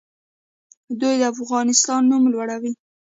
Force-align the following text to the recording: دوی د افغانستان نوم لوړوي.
دوی 0.99 1.15
د 1.21 1.23
افغانستان 1.33 2.01
نوم 2.11 2.23
لوړوي. 2.33 2.71